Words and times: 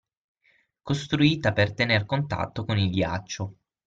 Costruita 0.81 1.53
per 1.53 1.75
tener 1.75 2.07
contatto 2.07 2.65
con 2.65 2.79
il 2.79 2.89
ghiaccio. 2.89 3.57